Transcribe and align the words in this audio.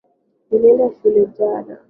Nilienda 0.49 0.89
shule 0.95 1.25
jana. 1.39 1.77